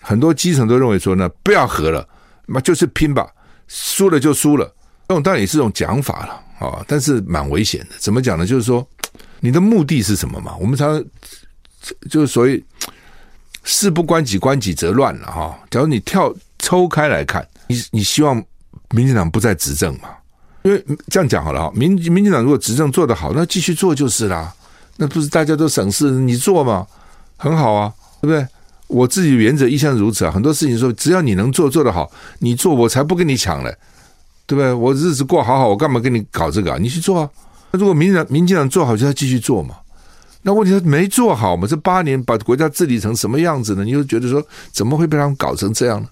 [0.00, 2.08] 很多基层都认为说呢，不要和了。
[2.46, 3.26] 那就是拼吧，
[3.66, 4.72] 输了就输了，
[5.08, 7.96] 这种当然也是种讲法了啊，但是蛮危险的。
[7.98, 8.46] 怎么讲呢？
[8.46, 8.86] 就是说，
[9.40, 10.56] 你的目的是什么嘛？
[10.60, 11.04] 我们常常
[12.10, 12.62] 就是所谓
[13.64, 15.58] “事不关己，关己则乱”了哈。
[15.70, 18.42] 假如你跳抽开来看，你你希望
[18.90, 20.08] 民进党不再执政嘛？
[20.62, 24.52] 因为这样讲好了哈，民民进党如果执政做得好，那继续做就是啦。
[24.96, 26.86] 那不是大家都省事，你做嘛，
[27.36, 28.46] 很好啊，对不对？
[28.88, 33.76] 我自己原则一向如此啊，很多事情说只要你能做做得好，你做我才不跟你抢嘞，
[34.46, 34.72] 对不对？
[34.72, 36.78] 我日子过好好，我干嘛跟你搞这个啊？
[36.80, 37.30] 你去做啊！
[37.72, 39.74] 那如果民党民进党做好，就要继续做嘛。
[40.42, 41.66] 那问题是没做好嘛？
[41.66, 43.82] 这八年把国家治理成什么样子呢？
[43.82, 46.08] 你就觉得说怎么会被他们搞成这样呢？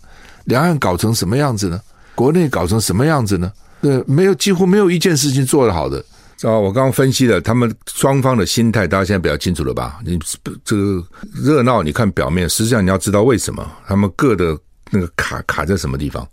[0.47, 1.81] 两岸搞成什么样子呢？
[2.17, 3.53] 国内搞成什么样子呢？
[3.81, 6.05] 对，没有几乎没有一件事情做得好的。
[6.43, 10.01] 啊，我刚刚分析了他们双方的心态，大家现在比较清楚了吧？
[10.05, 10.19] 你
[10.65, 14.59] 这个热闹，你看表面，实际上你要知道为什么他们各的
[14.91, 16.27] 那个卡卡在什么地方。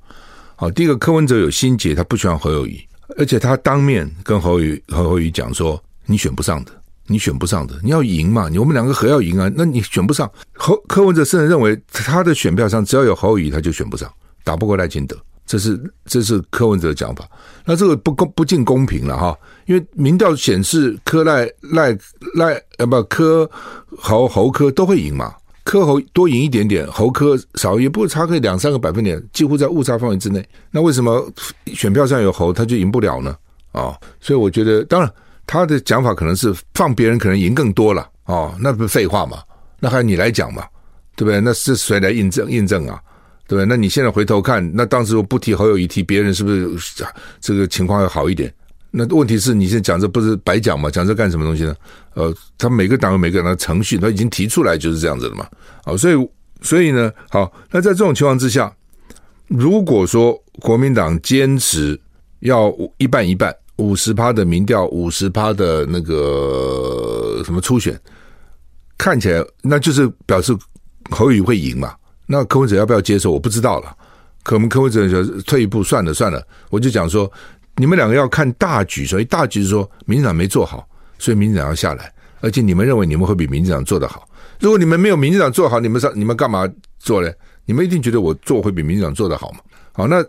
[0.62, 2.80] 好，第一个柯文哲有心结，他不喜欢侯友谊，
[3.18, 6.72] 而且他当面跟侯友侯友谊讲说：“你选不上的，
[7.08, 14.08] 你选不上的，你要赢嘛，你我们两个合要赢啊，那你选不上。”侯柯文哲甚至认为他的选票上只要有侯友谊，他就选不上，
[14.44, 15.18] 打不过赖清德。
[15.48, 17.28] 这是这是柯文哲的讲法，
[17.66, 21.98] 那这个不公不尽公平了哈，因为民调显示柯赖赖
[22.36, 23.50] 赖呃不柯
[23.98, 30.44] 侯侯柯都会赢嘛，科侯多赢一点点，侯科少也不差个两三个百分点，几乎在误差范围之内。
[30.72, 31.32] 那为什么
[31.68, 33.36] 选票上有侯他就赢不了呢？
[33.72, 35.10] 啊、哦，所以我觉得，当然
[35.48, 39.40] 他的讲法可能是放别人可能赢更多了哦，那不废话嘛？
[39.80, 40.64] 那还你来讲嘛，
[41.16, 41.40] 对不对？
[41.40, 43.02] 那是谁来印证印证啊？
[43.48, 47.04] 对不对，那你现在回头看，那当时我不提侯友谊，提别人，是不是
[47.40, 48.54] 这个情况会好一点？
[48.92, 50.92] 那问题是你现在讲这不是白讲吗？
[50.92, 51.74] 讲这干什么东西呢？
[52.14, 55.48] 呃，他每个党有每个党的程序，他已经提出来就是这样子的嘛。
[55.86, 56.30] 好，所以
[56.62, 58.72] 所以呢，好，那在这种情况之下，
[59.48, 62.00] 如果说国民党坚持
[62.42, 67.98] 要一半一半，五十趴的民调，五十趴的那个什么初选，
[68.98, 70.54] 看起来那就是表示
[71.10, 71.96] 侯宇会赢嘛。
[72.28, 73.32] 那柯文哲要不要接受？
[73.32, 73.96] 我不知道了。
[74.44, 76.46] 可能柯文哲就退一步算了算了。
[76.70, 77.32] 我就讲说，
[77.82, 82.14] 你们两个要看大局，所以大局是说，民进党没做好，所以民进党要下来。
[82.40, 84.30] 而且你们认为你们会比民进党做得好？
[84.60, 87.32] 如果你们没有民进党做好，你们上你们干嘛做呢？
[87.66, 89.60] 你们一定觉得我做会比民进党做得好嘛？
[89.94, 90.24] 好，那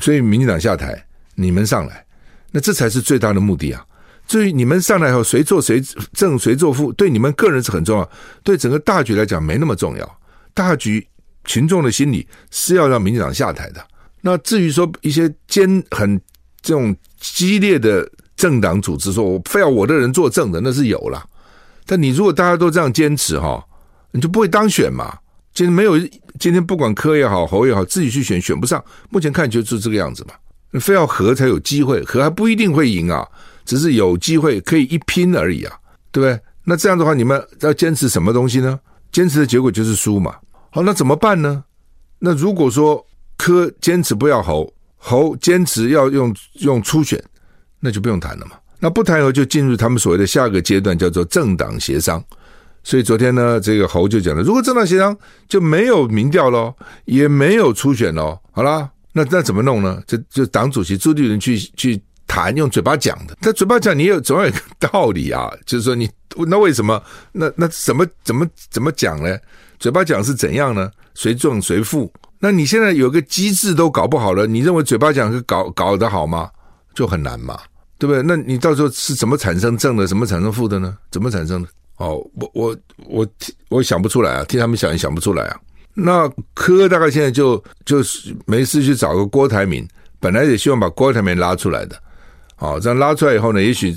[0.00, 2.02] 所以民进党下台，你们上来，
[2.50, 3.84] 那这才是最大的目的啊。
[4.26, 5.78] 至于你们上来以后谁做谁
[6.14, 8.10] 正谁做副，对你们个人是很重要，
[8.42, 10.18] 对整个大局来讲没那么重要。
[10.54, 11.06] 大局。
[11.48, 13.80] 群众的心理是要让民进党下台的。
[14.20, 16.20] 那至于说一些坚很
[16.66, 21.24] 这种激烈的政党组织，说我非要我的人做正的，那是有了。
[21.86, 23.64] 但你如果大家都这样坚持哈，
[24.10, 25.16] 你就不会当选嘛。
[25.54, 25.96] 今天没有，
[26.40, 28.84] 今天不管柯也好，侯也好，自己去选选不上。
[29.10, 30.34] 目前看就是这个样子嘛。
[30.80, 33.24] 非要和才有机会，和还不一定会赢啊，
[33.64, 35.78] 只是有机会可以一拼而已啊，
[36.10, 36.40] 对不对？
[36.64, 38.80] 那这样的话，你们要坚持什么东西呢？
[39.12, 40.34] 坚持的结果就是输嘛。
[40.70, 41.62] 好，那怎么办呢？
[42.18, 44.70] 那如果说柯坚持不要侯，
[45.08, 47.22] 侯坚持要用用初选，
[47.78, 48.56] 那就不用谈了嘛。
[48.80, 52.22] 那不谈以后就进入他们所谓的下个阶段，叫做政党协商。
[52.82, 55.16] 所以昨天呢，这个侯就讲了，如果政党协商
[55.48, 58.36] 就没有民调喽，也没有初选喽。
[58.50, 60.02] 好啦，那那怎么弄呢？
[60.08, 63.36] 就就党主席朱立伦去去谈，用嘴巴讲的。
[63.40, 65.48] 他嘴巴讲，你有总要有个道理啊。
[65.64, 66.10] 就是说你
[66.48, 67.00] 那为什么？
[67.30, 69.38] 那那怎么怎么怎么讲呢？
[69.78, 70.90] 嘴巴讲是怎样呢？
[71.14, 72.12] 谁正谁负？
[72.38, 76.50] 那你现在有个机制都搞不好了，你认为嘴巴讲是搞搞得好吗？
[76.94, 77.58] 就很难嘛，
[77.98, 78.22] 对不对？
[78.22, 80.96] 那你到时候是怎么产生正的，怎么产生负的呢？
[81.10, 81.68] 怎么产生的？
[81.96, 83.26] 哦，我我我
[83.68, 85.60] 我想不出来啊，替他们想也想不出来啊。
[85.94, 89.86] 那柯大概现在就就是没事去找个郭台铭，
[90.20, 91.96] 本来也希望把郭台铭拉出来的，
[92.54, 93.96] 好，这样拉出来以后呢，也许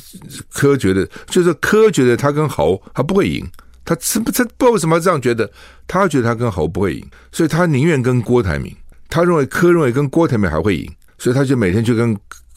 [0.54, 3.46] 柯觉得就是柯觉得他跟侯他不会赢，
[3.90, 5.50] 他是不他不知道为什么这样觉得，
[5.88, 8.72] 他觉得他跟侯不会赢，所以他宁愿跟郭台铭，
[9.10, 12.16] 他认为柯认为跟郭台铭还会赢，所以他就每天去跟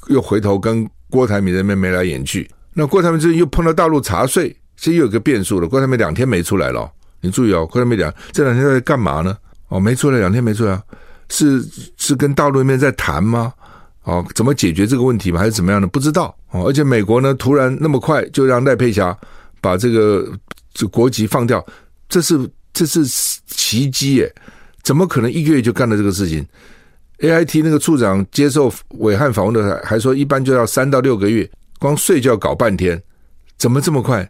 [0.08, 2.50] 又回头跟郭台铭那边眉来眼去。
[2.74, 5.66] 那郭台铭最近又碰到大陆查税，这又有个变数了。
[5.66, 6.92] 郭台铭两天没出来了。
[7.22, 9.34] 你注意哦，郭台铭两这两天在干嘛呢？
[9.68, 10.78] 哦，没出来，两天没出来，
[11.30, 11.66] 是
[11.96, 13.54] 是跟大陆那边在谈吗？
[14.02, 15.38] 哦，怎么解决这个问题吗？
[15.38, 15.86] 还是怎么样的？
[15.86, 16.66] 不知道哦。
[16.66, 19.16] 而且美国呢，突然那么快就让赖佩霞
[19.62, 20.30] 把这个
[20.72, 21.64] 这国籍放掉，
[22.08, 23.04] 这是这是
[23.46, 24.34] 奇迹耶！
[24.82, 26.44] 怎么可能一个月就干了这个事情
[27.18, 33.00] ？AIT 那个处长接受暐瀚访问的还说，一般就要三到六个月，光睡就要搞半天，
[33.56, 34.28] 怎么这么快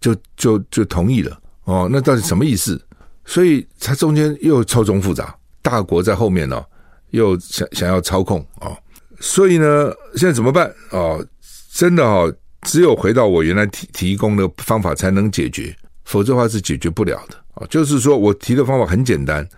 [0.00, 1.38] 就就就同意了？
[1.64, 2.80] 哦，那到底什么意思？
[3.24, 6.62] 所以它中间又错综复杂，大国在后面呢、
[7.10, 8.76] 又想想要操控、哦，
[9.20, 11.24] 所以呢，现在怎么办、哦？
[11.72, 12.32] 真的、哦，
[12.66, 15.74] 只有回到我原来提提供的方法才能解决，
[16.04, 19.48] 否则的话是解决不了的啊、就是说我提的方法很简单，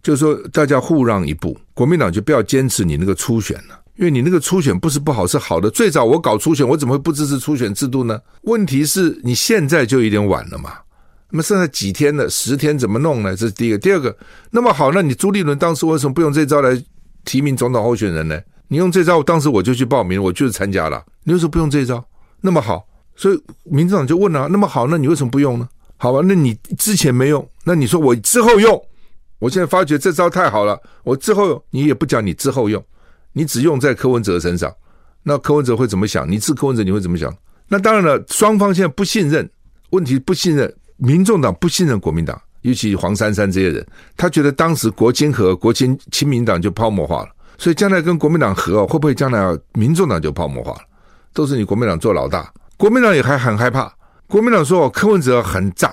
[0.00, 5.68] 就是说大家互让一步，国民党就不要坚持你那个初选了，因为你那个初选不是不好，是好的。
[5.68, 8.20] 最早我搞初选，我怎么会不支持初选制度呢？
[8.42, 10.74] 问题是你现在就有点晚了嘛。
[11.30, 12.28] 那么剩下几天了？
[12.28, 13.34] 十天怎么弄呢？
[13.34, 13.78] 这是第一个。
[13.78, 14.16] 第二个，
[14.50, 16.80] 那么好，那你朱立伦当时为什么不用这招来
[17.24, 18.38] 提名总统候选人呢？
[18.68, 21.02] 你用这招，当时我就去报名，我就是参加了。
[21.24, 22.04] 你为什么不用这招？
[22.42, 25.66] 那么好，所以民进党就问了：那么好，那你为什么不用呢？
[25.96, 28.82] 好吧，那你之前没用，那你说我之后用？
[29.38, 32.84] 我现在发觉这招太好了，我之后用，你也不讲你之后用，
[33.32, 34.72] 你只用在柯文哲身上。
[35.22, 36.28] 那柯文哲会怎么想？
[36.28, 37.32] 你是柯文哲，你会怎么想？
[37.68, 39.48] 那当然了，双方现在不信任，
[39.90, 40.72] 问题不信任。
[40.96, 43.84] 民众党不信任国民党，尤其黄珊珊这些人，
[44.16, 50.80] 他觉得当时国亲和，国亲亲民党就泡沫化了，所以将来跟国民党合，会不会将来民众党就泡沫化了？
[51.32, 53.92] 都是你国民党做老大，国民党也还很害怕。
[54.26, 55.92] 国民党说柯文哲很炸，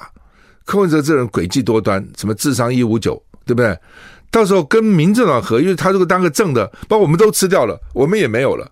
[0.65, 3.77] 柯文哲这人诡计多端，什么智商一五九，对不对？
[4.31, 8.69] 到时候跟民政党合，因为他如果当个正的，把我们都吃掉了，我们也没有了，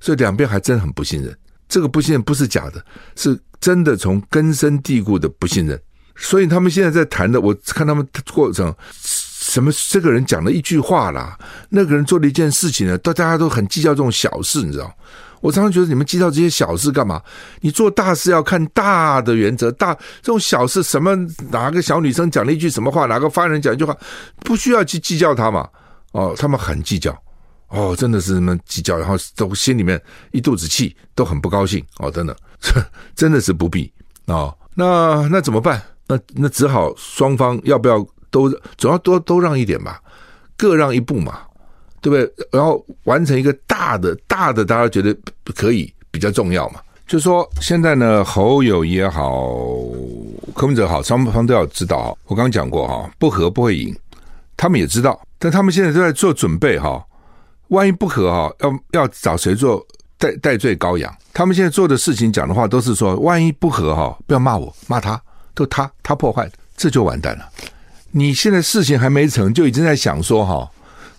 [0.00, 1.36] 所以两边还真很不信任。
[1.68, 2.84] 这个不信任不是假的，
[3.16, 3.38] 是。
[3.60, 5.80] 真的从根深蒂固的不信任，
[6.16, 11.38] 所以他们现在在谈的，我看他们过程，什么这个人讲了一句话啦，
[11.70, 14.94] 那个人做了一件事情呢，大家都很计较这种小事，你知道？
[15.44, 17.22] 我常常觉得你们计较这些小事干嘛？
[17.60, 21.14] 你做大事要看大的原则，大这种小事，什么
[21.50, 23.94] 哪个小女生讲了一句什么话，哪个发人讲一句话，
[24.40, 25.68] 不需要去计较他嘛？
[26.12, 27.14] 哦，他们很计较，
[27.68, 30.00] 哦，真的是什么计较，然后都心里面
[30.32, 32.34] 一肚子气，都很不高兴，哦，真的。
[33.14, 33.92] 真的是不必、
[34.24, 34.56] 哦！
[34.74, 35.82] 那那怎么办？
[36.06, 40.00] 那那只好双方要不要都总要多都让一点吧，
[40.56, 41.40] 各让一步嘛，
[42.04, 42.46] 对不对？
[42.52, 45.16] 然后完成一个大的大的，大家觉得
[45.54, 46.80] 可以比较重要嘛。
[47.06, 49.30] 就是说现在呢，侯友也好，
[50.54, 52.14] 柯文哲好，双方都要知道。
[52.26, 53.96] 我刚刚讲过哈，不和不会赢，
[54.54, 57.02] 他们也知道，但他们现在都在做准备哈。
[57.68, 59.82] 万一不和哈，要要找谁做？
[60.16, 65.20] 代代罪羔羊，他们现在做的事情、讲的话都是说，万一不和哈，不要骂我，骂他，
[65.54, 67.44] 都他他破坏，这就完蛋了。
[68.12, 70.70] 你现在事情还没成就已经在想说哈，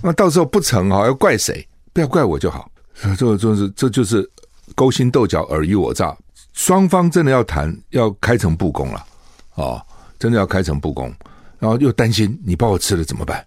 [0.05, 1.67] 那到时候不成哈，要怪谁？
[1.91, 2.69] 不要怪我就好。
[3.17, 4.29] 这就是这就是
[4.75, 6.15] 勾心斗角、尔虞我诈。
[6.53, 8.99] 双方真的要谈，要开诚布公了
[9.55, 9.81] 啊、哦！
[10.19, 11.11] 真的要开诚布公，
[11.57, 13.43] 然后又担心你把我吃了怎么办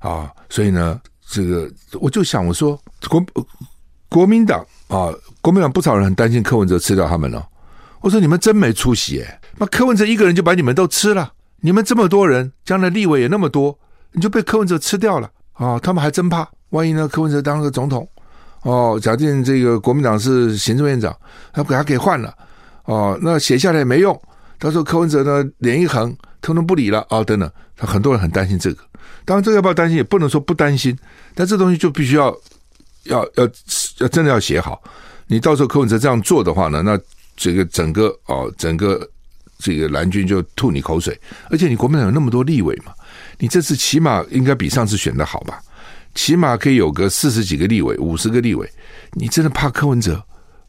[0.00, 3.24] 啊、所以呢，这个我就想我说国
[4.10, 4.60] 国民党。
[4.88, 7.48] 啊，国民党不少人很担心柯文哲吃掉他们了。
[8.02, 13.78] 我说你们真没出息诶，那柯文哲一个人就把你们都吃了，你们这么多人，将来立委也那么多，
[14.12, 15.78] 你就被柯文哲吃掉了啊！
[15.78, 17.08] 他们还真怕，万一呢？
[17.08, 18.08] 柯文哲当个总统，
[18.62, 21.14] 哦，假定这个国民党是行政院长，
[21.52, 22.34] 他给他给换了，
[22.84, 24.20] 哦，那写下来也没用，
[24.58, 27.24] 到时候柯文哲呢脸一横，通通不理了啊、哦！
[27.24, 28.82] 等等，他很多人很担心这个。
[29.24, 30.96] 当然，这个要不要担心，也不能说不担心，
[31.34, 32.34] 但这东西就必须要。
[33.06, 33.42] 要要
[33.98, 34.80] 要真的要写好，
[35.26, 36.96] 你到时候柯文哲这样做的话呢，那
[37.34, 39.04] 这个整个哦，整个
[39.58, 41.20] 这个蓝军就吐你口水。
[41.50, 42.92] 而且你国民党有那么多立委嘛，
[43.38, 45.60] 你这次起码应该比上次选的好吧？
[46.14, 48.70] 起码可以有个四十几个立委，五十个立委。
[49.12, 50.22] 你真的怕柯文哲？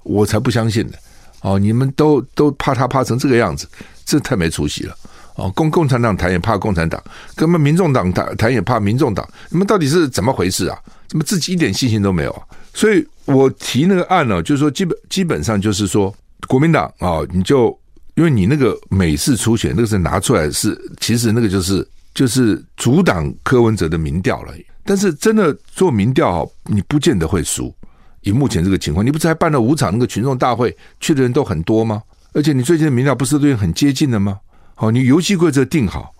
[0.03, 0.93] 我才不相信呢！
[1.41, 3.67] 哦，你们都都怕他怕成这个样子，
[4.05, 4.95] 这太没出息了。
[5.35, 7.01] 哦，共共产党谈也怕共产党，
[7.35, 10.77] 根本民众党谈谈也怕民众党，你们到底是怎么回事啊？
[11.07, 12.43] 怎么自己一点信心都没有啊？
[12.73, 16.13] 所以我提那个案呢，就是说基本基本上就是说，
[16.47, 17.77] 国民党啊，你就
[18.15, 24.53] 因为你那个美式初选那个是拿出来是，其实那个就是就是阻挡柯文哲的民调了。
[24.85, 27.73] 但是真的做民调，你不见得会输。
[28.21, 32.01] 以目前这个情况，你不是还办了五场那个群众大会，去的人都很多吗？
[32.33, 34.39] 而且你最近的民调不是都很接近的吗？
[34.77, 36.13] 哦，你游戏规则定好，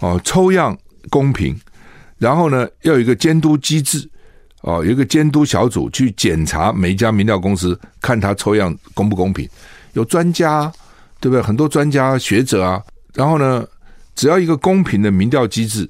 [0.00, 0.76] 哦，抽样
[1.08, 1.58] 公平，
[2.18, 4.08] 然后呢，要有一个监督机制，
[4.60, 9.48] 哦，有一个监督小组去检查每一家民调公司，看他抽样公不公平，
[9.94, 10.70] 有专家，
[11.18, 11.40] 对不对？
[11.40, 12.82] 很多专家学者啊，
[13.14, 13.64] 然后呢，
[14.14, 15.88] 只要一个公平的民调机制，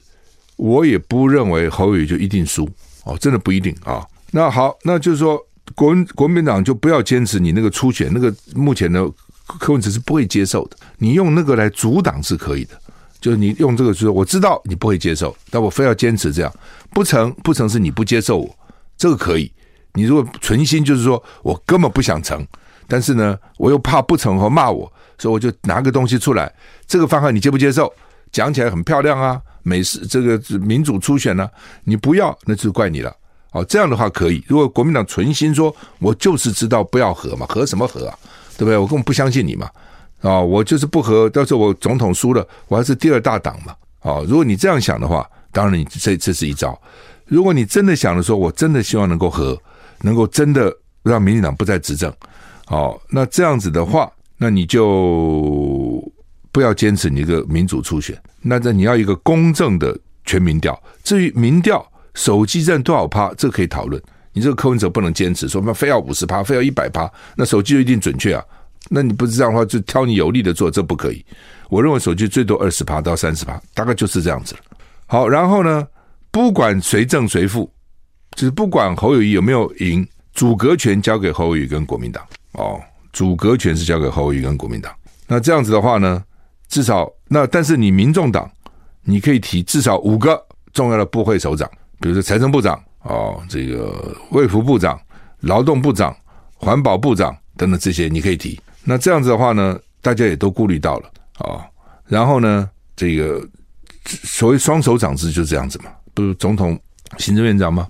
[0.57, 2.69] 我也不认为侯友就一定输，
[3.05, 4.07] 哦，真的不一定啊。
[4.31, 5.45] 那好，那就是说。
[5.75, 9.03] 国国民党就不要坚持你那个初选，那个目前的
[9.47, 10.77] 柯文哲是不会接受的。
[10.99, 12.79] 你用那个来阻挡是可以的，
[13.19, 16.53] 就是你用这个说，我知道你不会接受，但我非要坚持这样，
[16.91, 18.59] 不成不成是你不接受我，
[18.99, 19.51] 这个可以。
[19.95, 22.47] 你如果存心就是说我根本不想成，
[22.87, 26.53] 但是呢，我又怕不成和骂我，所以我就拿个东西出来，
[26.87, 27.91] 这个方案你接不接受？
[28.35, 31.49] 讲起来很漂亮啊，美式这个民主初选呢、
[31.85, 33.17] 你不要那就怪你了。
[33.53, 34.43] 哦，这样的话可以。
[34.49, 38.19] 如果国民党存心说，我就是知道不要和嘛，和什么和啊？
[38.59, 38.77] 对不对？
[38.77, 39.71] 我根本不相信你嘛。
[40.21, 43.73] 啊，我就是不和，到时候我总统输了，我还是第二大党嘛。
[44.01, 46.77] 啊，如果你这样想的话，当然你这这是一招。
[47.27, 49.57] 如果你真的想着说，我真的希望能够和，
[50.01, 52.13] 能够真的让民进党不再执政，
[52.67, 54.85] 好，那这样子的话，那你就
[56.55, 60.81] 不要坚持你一个民主初选，那这你要一个公正的全民调。
[61.03, 61.85] 至于民调。
[62.17, 63.35] 手机占多少趴？
[63.35, 64.01] 这可以讨论。
[64.33, 68.45] 你这个柯文哲不能坚持说，那非要五十趴，非要一百趴，那手机就一定准确啊？
[68.89, 71.27] 那你不是这样的话，就挑你有利的做，这不可以。
[71.69, 74.55] 我认为手机最多二十趴到三十趴，大概就是这样子。
[75.07, 75.85] 好，然后呢，
[76.31, 77.69] 不管谁胜谁负，
[78.37, 82.81] 就是不管侯友谊有没有赢，组阁权交给侯友谊跟国民党哦，
[83.13, 84.95] 组阁权是交给侯友谊跟国民党。
[85.27, 86.23] 那这样子的话呢，
[86.75, 88.51] 至少那但是你民众党，
[89.05, 91.71] 你可以提至少五个重要的部会首长。
[92.01, 95.01] 比如说财政部长哦，这个卫福部长、
[95.39, 96.13] 劳动部长、
[96.57, 98.61] 环保部长等等这些，你可以提。
[98.83, 101.65] 那这样子的话呢，大家也都顾虑到了啊、哦。
[102.09, 103.41] 然后呢，这个
[104.05, 106.77] 所谓双首长制就这样子嘛，不是总统、
[107.19, 107.87] 行政院长吗？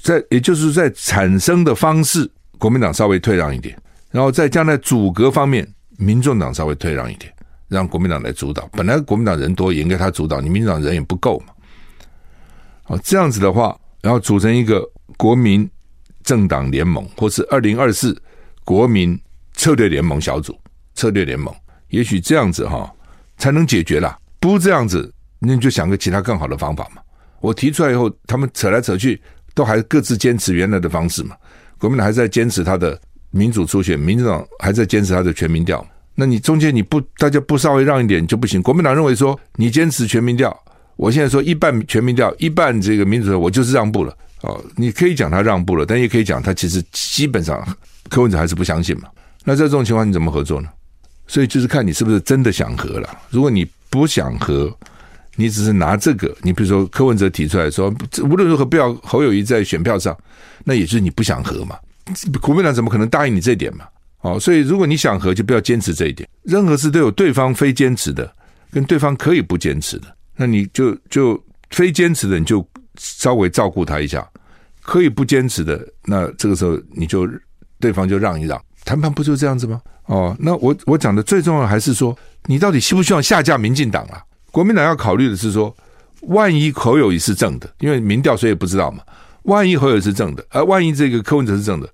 [0.00, 3.76] 在也就是在产生的方式，国民党稍微退让一点，
[4.12, 7.34] 然后在将来组阁方面，民众党稍微退让一点，
[7.68, 8.68] 让国民党来主导。
[8.72, 11.52] 本来国民党人多，也应该他主导，你民进党人也不够嘛。
[12.86, 14.82] 哦，这样子的话，然后组成一个
[15.16, 15.68] 国民
[16.22, 18.20] 政党联盟，或是二零二四
[18.64, 19.18] 国民
[19.54, 20.58] 策略联盟小组，
[20.94, 21.54] 策略联盟，
[21.88, 22.90] 也许这样子哈
[23.36, 24.18] 才能解决啦。
[24.40, 27.02] 不这样子，那你就想个其他更好的方法嘛。
[27.40, 29.20] 我提出来以后，他们扯来扯去，
[29.54, 31.36] 都还各自坚持原来的方式嘛。
[31.78, 32.98] 国民党还在坚持他的
[33.30, 35.86] 民主初选，民进党还在坚持他的全民调。
[36.20, 38.60] 那你中间你不大家不稍微让一点就不行。
[38.60, 40.54] 国民党认为说，你坚持全民调。
[40.96, 44.60] 我现在说一半全民调，一半这个民主，我就是让步了哦。
[44.74, 47.64] 你可以讲他让步了，但也可以讲他其实基本上
[48.08, 49.08] 柯文哲还是不相信嘛。
[49.44, 50.68] 那在这种情况，你怎么合作呢？
[51.28, 53.08] 所以就是看你是不是真的想和了。
[53.30, 54.76] 如果你不想和，
[55.36, 60.18] 你只是拿这个，你比如说柯文哲提出来说，无论如何不要侯友谊在选票上，
[60.64, 61.76] 那也就是你不想和嘛。
[62.40, 63.84] 国民党怎么可能答应你这点嘛？
[64.20, 66.28] 哦，所以如果你想和，就不要坚持这一点。
[66.42, 68.30] 任何事都有对方非坚持的，
[68.72, 70.06] 跟对方可以不坚持的。
[70.36, 72.66] 那你就就非坚持的，你就
[72.98, 74.20] 稍微照顾他一下；
[74.82, 77.28] 可以不坚持的，那这个时候你就
[77.78, 78.60] 对方就让一让。
[78.84, 79.80] 谈判不就这样子吗？
[80.06, 84.22] 哦，那我我讲的最重要还是说，你到底希不希望下架民进党啊？
[84.50, 85.74] 国民党要考虑的是说，
[86.22, 89.02] 万一侯友宜是正的，因为民调谁也不知道嘛。
[89.42, 91.88] 万一侯友是正的，而万一这个柯文哲是正的，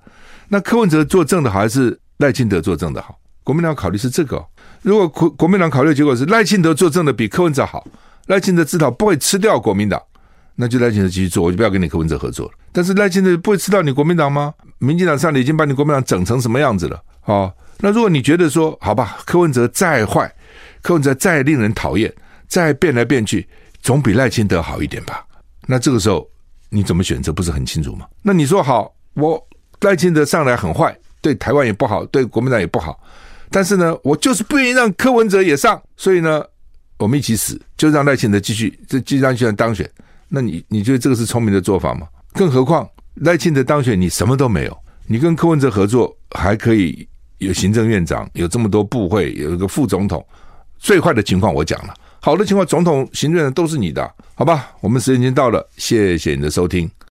[0.48, 3.18] 那柯文哲做正的好还是赖清德作证的好？
[3.42, 4.46] 国民党考虑是这个哦。
[4.82, 7.86] 如果国国民党考虑的结果是赖清德作证的比柯文哲好。
[8.26, 10.00] 赖清德至少不会吃掉国民党，
[10.54, 12.52] 那就赖清德继续做，我就不要跟你柯文哲合作了。
[12.72, 14.54] 但是赖清德不会吃掉你国民党吗？
[14.78, 16.98] 民进党上来已经把你国民党整成什么样子了？
[17.26, 20.34] 哦，那如果你觉得说好吧，柯文哲再坏，
[20.80, 22.10] 柯文哲再令人讨厌，
[22.48, 23.46] 再变来变去，
[23.82, 25.22] 总比赖清德好一点吧？
[25.66, 26.26] 那这个时候
[26.70, 28.06] 你怎么选择不是很清楚吗？
[28.22, 29.38] 那你说好，我
[29.82, 33.00] 赖清德上来很坏，对台湾也不好，对国民党也不好，
[33.50, 36.44] 但是呢，我就是不愿意让柯文哲也上，所以呢。
[36.96, 39.86] 我们一起死，就让赖清德继续，这继续让继续当选。
[40.28, 42.06] 那你你觉得这个是聪明的做法吗？
[42.32, 44.78] 更何况赖清德当选，你什么都没有。
[45.08, 47.06] 你跟柯文哲合作还可以
[47.38, 50.24] 有行政院长，有这么多部会，有一个副总统。
[50.78, 54.70] 最坏的情况我讲了，好的情况，总统、行政院长都是你的，好吧？
[54.80, 56.88] 我们时间已经到了，谢谢你的收听。